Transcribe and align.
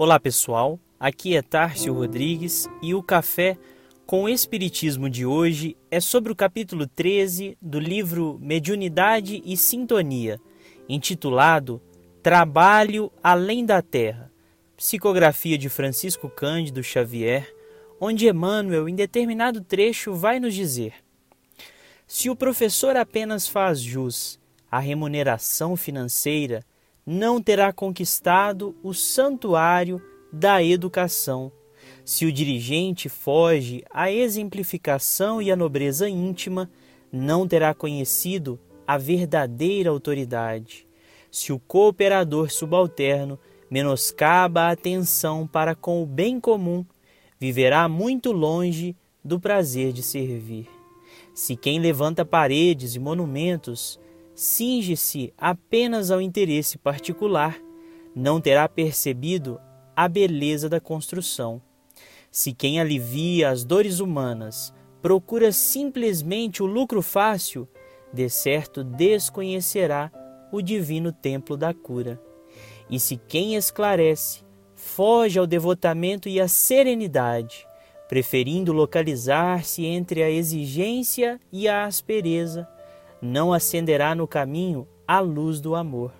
Olá 0.00 0.20
pessoal, 0.20 0.78
aqui 1.00 1.36
é 1.36 1.42
Tárcio 1.42 1.92
Rodrigues 1.92 2.68
e 2.80 2.94
o 2.94 3.02
café 3.02 3.58
com 4.06 4.22
o 4.22 4.28
Espiritismo 4.28 5.10
de 5.10 5.26
hoje 5.26 5.76
é 5.90 5.98
sobre 5.98 6.30
o 6.30 6.36
capítulo 6.36 6.86
13 6.86 7.58
do 7.60 7.80
livro 7.80 8.38
Mediunidade 8.40 9.42
e 9.44 9.56
Sintonia, 9.56 10.40
intitulado 10.88 11.82
Trabalho 12.22 13.10
Além 13.20 13.66
da 13.66 13.82
Terra, 13.82 14.30
psicografia 14.76 15.58
de 15.58 15.68
Francisco 15.68 16.30
Cândido 16.30 16.80
Xavier, 16.80 17.52
onde 18.00 18.28
Emmanuel, 18.28 18.88
em 18.88 18.94
determinado 18.94 19.60
trecho, 19.62 20.14
vai 20.14 20.38
nos 20.38 20.54
dizer: 20.54 20.94
Se 22.06 22.30
o 22.30 22.36
professor 22.36 22.96
apenas 22.96 23.48
faz 23.48 23.80
jus 23.80 24.38
à 24.70 24.78
remuneração 24.78 25.74
financeira, 25.74 26.64
não 27.10 27.40
terá 27.40 27.72
conquistado 27.72 28.76
o 28.82 28.92
santuário 28.92 29.98
da 30.30 30.62
educação. 30.62 31.50
Se 32.04 32.26
o 32.26 32.32
dirigente 32.32 33.08
foge 33.08 33.82
à 33.90 34.12
exemplificação 34.12 35.40
e 35.40 35.50
à 35.50 35.56
nobreza 35.56 36.06
íntima, 36.06 36.70
não 37.10 37.48
terá 37.48 37.72
conhecido 37.72 38.60
a 38.86 38.98
verdadeira 38.98 39.88
autoridade. 39.88 40.86
Se 41.30 41.50
o 41.50 41.58
cooperador 41.58 42.50
subalterno 42.50 43.38
menoscaba 43.70 44.64
a 44.64 44.72
atenção 44.72 45.46
para 45.46 45.74
com 45.74 46.02
o 46.02 46.06
bem 46.06 46.38
comum, 46.38 46.84
viverá 47.40 47.88
muito 47.88 48.32
longe 48.32 48.94
do 49.24 49.40
prazer 49.40 49.94
de 49.94 50.02
servir. 50.02 50.68
Se 51.32 51.56
quem 51.56 51.80
levanta 51.80 52.22
paredes 52.22 52.94
e 52.94 52.98
monumentos 52.98 53.98
cinge-se 54.38 55.34
apenas 55.36 56.12
ao 56.12 56.20
interesse 56.20 56.78
particular, 56.78 57.60
não 58.14 58.40
terá 58.40 58.68
percebido 58.68 59.60
a 59.96 60.06
beleza 60.06 60.68
da 60.68 60.78
construção. 60.78 61.60
Se 62.30 62.52
quem 62.52 62.80
alivia 62.80 63.50
as 63.50 63.64
dores 63.64 63.98
humanas 63.98 64.72
procura 65.02 65.50
simplesmente 65.50 66.62
o 66.62 66.66
lucro 66.66 67.02
fácil, 67.02 67.68
de 68.12 68.28
certo 68.28 68.84
desconhecerá 68.84 70.12
o 70.52 70.62
divino 70.62 71.10
templo 71.10 71.56
da 71.56 71.74
cura. 71.74 72.22
E 72.88 73.00
se 73.00 73.16
quem 73.16 73.56
esclarece 73.56 74.44
foge 74.76 75.36
ao 75.36 75.48
devotamento 75.48 76.28
e 76.28 76.40
à 76.40 76.46
serenidade, 76.46 77.66
preferindo 78.08 78.72
localizar-se 78.72 79.84
entre 79.84 80.22
a 80.22 80.30
exigência 80.30 81.40
e 81.50 81.66
a 81.66 81.86
aspereza, 81.86 82.68
não 83.20 83.52
acenderá 83.52 84.14
no 84.14 84.26
caminho 84.26 84.86
a 85.06 85.20
luz 85.20 85.60
do 85.60 85.74
amor. 85.74 86.12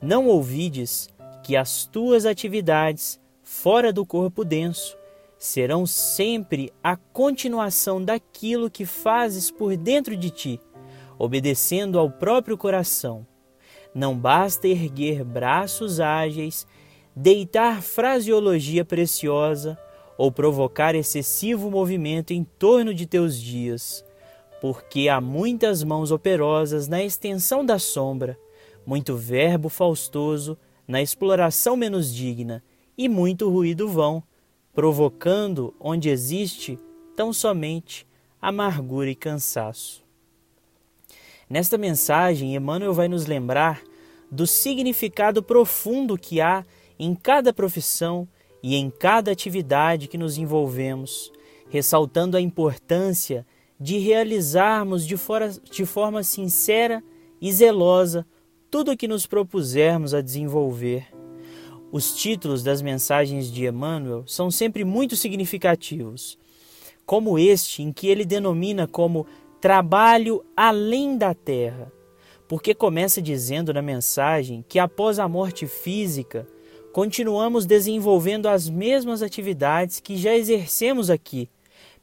Não 0.00 0.26
ouvides 0.26 1.08
que 1.42 1.56
as 1.56 1.86
tuas 1.86 2.26
atividades 2.26 3.20
fora 3.42 3.92
do 3.92 4.04
corpo 4.06 4.44
denso 4.44 4.96
serão 5.38 5.84
sempre 5.84 6.72
a 6.82 6.96
continuação 6.96 8.02
daquilo 8.02 8.70
que 8.70 8.86
fazes 8.86 9.50
por 9.50 9.76
dentro 9.76 10.16
de 10.16 10.30
ti, 10.30 10.60
obedecendo 11.18 11.98
ao 11.98 12.10
próprio 12.10 12.56
coração. 12.56 13.26
Não 13.94 14.16
basta 14.16 14.66
erguer 14.66 15.22
braços 15.22 16.00
ágeis, 16.00 16.66
deitar 17.14 17.82
fraseologia 17.82 18.84
preciosa 18.84 19.78
ou 20.16 20.32
provocar 20.32 20.94
excessivo 20.94 21.70
movimento 21.70 22.32
em 22.32 22.44
torno 22.44 22.94
de 22.94 23.06
teus 23.06 23.40
dias 23.40 24.04
porque 24.64 25.10
há 25.10 25.20
muitas 25.20 25.84
mãos 25.84 26.10
operosas 26.10 26.88
na 26.88 27.04
extensão 27.04 27.62
da 27.62 27.78
sombra, 27.78 28.38
muito 28.86 29.14
verbo 29.14 29.68
faustoso 29.68 30.56
na 30.88 31.02
exploração 31.02 31.76
menos 31.76 32.14
digna 32.14 32.64
e 32.96 33.06
muito 33.06 33.50
ruído 33.50 33.86
vão, 33.86 34.22
provocando 34.72 35.74
onde 35.78 36.08
existe 36.08 36.78
tão 37.14 37.30
somente 37.30 38.06
amargura 38.40 39.10
e 39.10 39.14
cansaço. 39.14 40.02
Nesta 41.46 41.76
mensagem, 41.76 42.54
Emmanuel 42.56 42.94
vai 42.94 43.06
nos 43.06 43.26
lembrar 43.26 43.82
do 44.30 44.46
significado 44.46 45.42
profundo 45.42 46.16
que 46.16 46.40
há 46.40 46.64
em 46.98 47.14
cada 47.14 47.52
profissão 47.52 48.26
e 48.62 48.76
em 48.76 48.88
cada 48.88 49.30
atividade 49.30 50.08
que 50.08 50.16
nos 50.16 50.38
envolvemos, 50.38 51.30
ressaltando 51.68 52.34
a 52.34 52.40
importância 52.40 53.44
de 53.78 53.98
realizarmos 53.98 55.06
de, 55.06 55.16
fora, 55.16 55.50
de 55.70 55.84
forma 55.84 56.22
sincera 56.22 57.02
e 57.40 57.52
zelosa 57.52 58.26
tudo 58.70 58.92
o 58.92 58.96
que 58.96 59.06
nos 59.06 59.26
propusermos 59.26 60.14
a 60.14 60.20
desenvolver. 60.20 61.06
Os 61.92 62.14
títulos 62.16 62.62
das 62.62 62.82
mensagens 62.82 63.50
de 63.50 63.66
Emmanuel 63.66 64.24
são 64.26 64.50
sempre 64.50 64.84
muito 64.84 65.14
significativos, 65.14 66.38
como 67.06 67.38
este 67.38 67.82
em 67.82 67.92
que 67.92 68.08
ele 68.08 68.24
denomina 68.24 68.88
como 68.88 69.26
trabalho 69.60 70.44
além 70.56 71.16
da 71.16 71.32
terra, 71.32 71.92
porque 72.48 72.74
começa 72.74 73.22
dizendo 73.22 73.72
na 73.72 73.80
mensagem 73.80 74.64
que 74.68 74.78
após 74.78 75.18
a 75.18 75.28
morte 75.28 75.66
física, 75.66 76.48
continuamos 76.92 77.64
desenvolvendo 77.64 78.46
as 78.46 78.68
mesmas 78.68 79.22
atividades 79.22 80.00
que 80.00 80.16
já 80.16 80.34
exercemos 80.34 81.10
aqui, 81.10 81.48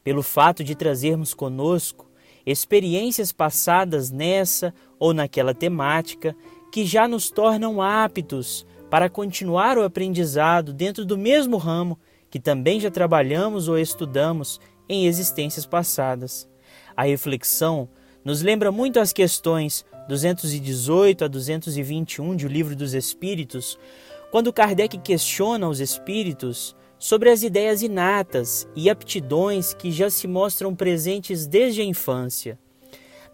pelo 0.03 0.23
fato 0.23 0.63
de 0.63 0.75
trazermos 0.75 1.33
conosco 1.33 2.09
experiências 2.45 3.31
passadas 3.31 4.09
nessa 4.09 4.73
ou 4.99 5.13
naquela 5.13 5.53
temática 5.53 6.35
que 6.71 6.85
já 6.85 7.07
nos 7.07 7.29
tornam 7.29 7.81
aptos 7.81 8.65
para 8.89 9.09
continuar 9.09 9.77
o 9.77 9.83
aprendizado 9.83 10.73
dentro 10.73 11.05
do 11.05 11.17
mesmo 11.17 11.57
ramo 11.57 11.99
que 12.29 12.39
também 12.39 12.79
já 12.79 12.89
trabalhamos 12.89 13.67
ou 13.67 13.77
estudamos 13.77 14.59
em 14.87 15.05
existências 15.05 15.65
passadas. 15.65 16.49
A 16.95 17.03
reflexão 17.03 17.89
nos 18.23 18.41
lembra 18.41 18.71
muito 18.71 18.99
as 18.99 19.11
questões 19.11 19.85
218 20.07 21.25
a 21.25 21.27
221 21.27 22.35
de 22.35 22.45
O 22.45 22.49
Livro 22.49 22.75
dos 22.75 22.93
Espíritos, 22.93 23.77
quando 24.31 24.53
Kardec 24.53 24.97
questiona 24.99 25.67
os 25.67 25.79
espíritos 25.79 26.75
sobre 27.01 27.31
as 27.31 27.41
ideias 27.41 27.81
inatas 27.81 28.67
e 28.75 28.87
aptidões 28.87 29.73
que 29.73 29.91
já 29.91 30.07
se 30.07 30.27
mostram 30.27 30.75
presentes 30.75 31.47
desde 31.47 31.81
a 31.81 31.83
infância. 31.83 32.59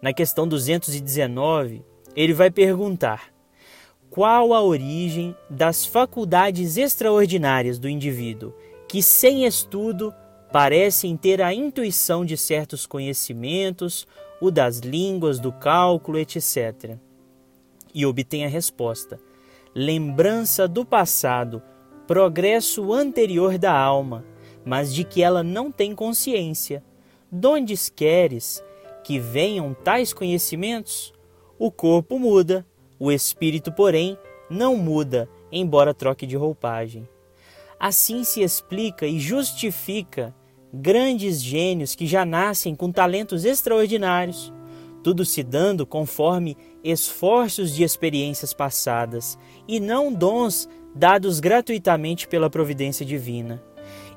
Na 0.00 0.10
questão 0.10 0.48
219, 0.48 1.84
ele 2.16 2.32
vai 2.32 2.50
perguntar: 2.50 3.30
qual 4.08 4.54
a 4.54 4.62
origem 4.62 5.36
das 5.50 5.84
faculdades 5.84 6.78
extraordinárias 6.78 7.78
do 7.78 7.90
indivíduo 7.90 8.54
que, 8.88 9.02
sem 9.02 9.44
estudo, 9.44 10.14
parecem 10.50 11.14
ter 11.14 11.42
a 11.42 11.52
intuição 11.52 12.24
de 12.24 12.38
certos 12.38 12.86
conhecimentos, 12.86 14.08
o 14.40 14.50
das 14.50 14.78
línguas, 14.78 15.38
do 15.38 15.52
cálculo, 15.52 16.18
etc. 16.18 16.96
E 17.94 18.06
obtém 18.06 18.46
a 18.46 18.48
resposta: 18.48 19.20
lembrança 19.74 20.66
do 20.66 20.86
passado 20.86 21.62
progresso 22.08 22.94
anterior 22.94 23.58
da 23.58 23.78
alma, 23.78 24.24
mas 24.64 24.94
de 24.94 25.04
que 25.04 25.22
ela 25.22 25.42
não 25.42 25.70
tem 25.70 25.94
consciência. 25.94 26.82
Donde 27.30 27.74
queres 27.94 28.64
que 29.04 29.18
venham 29.18 29.74
tais 29.74 30.14
conhecimentos? 30.14 31.12
O 31.58 31.70
corpo 31.70 32.18
muda, 32.18 32.66
o 32.98 33.12
espírito, 33.12 33.70
porém, 33.70 34.16
não 34.48 34.74
muda, 34.74 35.28
embora 35.52 35.92
troque 35.92 36.26
de 36.26 36.34
roupagem. 36.34 37.06
Assim 37.78 38.24
se 38.24 38.40
explica 38.40 39.06
e 39.06 39.20
justifica 39.20 40.34
grandes 40.72 41.42
gênios 41.42 41.94
que 41.94 42.06
já 42.06 42.24
nascem 42.24 42.74
com 42.74 42.90
talentos 42.90 43.44
extraordinários, 43.44 44.50
tudo 45.04 45.26
se 45.26 45.42
dando 45.42 45.84
conforme 45.84 46.56
esforços 46.82 47.74
de 47.74 47.82
experiências 47.82 48.54
passadas 48.54 49.38
e 49.68 49.78
não 49.78 50.10
dons 50.10 50.66
dados 50.98 51.38
gratuitamente 51.38 52.26
pela 52.26 52.50
providência 52.50 53.06
divina. 53.06 53.62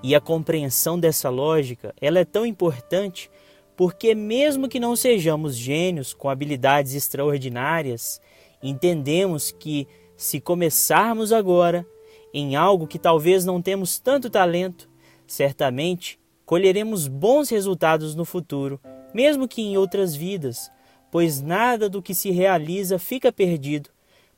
E 0.01 0.16
a 0.16 0.19
compreensão 0.19 1.00
dessa 1.00 1.30
lógica, 1.30 1.94
ela 2.01 2.19
é 2.19 2.25
tão 2.25 2.44
importante 2.44 3.30
porque 3.78 4.16
mesmo 4.16 4.68
que 4.68 4.80
não 4.80 4.95
sejamos 4.95 5.56
gênios 5.56 6.12
com 6.12 6.28
habilidades 6.28 6.95
extraordinárias, 6.95 8.19
entendemos 8.63 9.51
que 9.51 9.88
se 10.18 10.42
começarmos 10.42 11.31
agora 11.31 11.86
em 12.33 12.56
algo 12.56 12.88
que 12.88 12.98
talvez 12.98 13.45
não 13.45 13.62
temos 13.62 14.00
tanto 14.00 14.30
talento, 14.30 14.89
certamente 15.27 16.19
colheremos 16.45 17.07
bons 17.07 17.50
resultados 17.50 18.16
no 18.16 18.25
futuro, 18.25 18.80
mesmo 19.13 19.48
que 19.48 19.62
em 19.62 19.77
outras 19.77 20.16
vidas, 20.16 20.72
pois 21.12 21.42
nada 21.42 21.88
do 21.88 22.01
que 22.01 22.16
se 22.16 22.31
realiza 22.31 22.98
fica 22.98 23.31
perdido, 23.31 23.89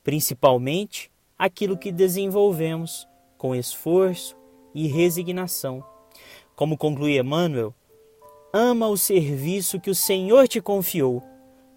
principalmente 0.02 1.10
aquilo 1.38 1.76
que 1.76 1.92
desenvolvemos 1.92 3.08
com 3.36 3.54
esforço 3.54 4.36
e 4.74 4.86
resignação. 4.86 5.84
Como 6.56 6.76
conclui 6.76 7.18
Emmanuel, 7.18 7.74
ama 8.52 8.88
o 8.88 8.96
serviço 8.96 9.80
que 9.80 9.90
o 9.90 9.94
Senhor 9.94 10.46
te 10.46 10.60
confiou, 10.60 11.22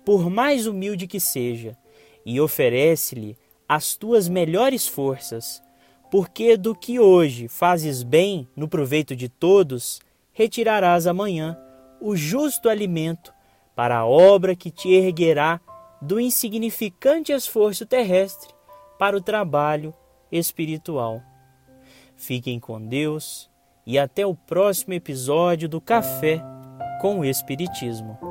por 0.06 0.30
mais 0.30 0.68
humilde 0.68 1.08
que 1.08 1.20
seja, 1.20 1.78
e 2.26 2.40
oferece-lhe 2.40 3.38
as 3.68 3.96
tuas 3.96 4.30
melhores 4.30 4.88
forças, 4.88 5.62
porque 6.10 6.56
do 6.56 6.74
que 6.74 7.00
hoje 7.00 7.48
fazes 7.48 8.04
bem 8.04 8.48
no 8.56 8.68
proveito 8.68 9.16
de 9.16 9.28
todos, 9.28 10.00
retirarás 10.32 11.08
amanhã 11.08 11.58
o 12.00 12.16
justo 12.16 12.70
alimento 12.70 13.34
para 13.76 13.98
a 13.98 14.06
obra 14.06 14.56
que 14.56 14.72
te 14.72 14.90
erguerá 14.90 15.60
do 16.02 16.20
insignificante 16.20 17.32
esforço 17.32 17.86
terrestre 17.86 18.57
para 18.98 19.16
o 19.16 19.22
trabalho 19.22 19.94
espiritual. 20.32 21.22
Fiquem 22.16 22.60
com 22.60 22.86
Deus 22.86 23.50
e 23.86 23.98
até 23.98 24.26
o 24.26 24.36
próximo 24.36 24.94
episódio 24.94 25.70
do 25.70 25.80
Café 25.80 26.42
com 27.00 27.20
o 27.20 27.26
Espiritismo. 27.26 28.27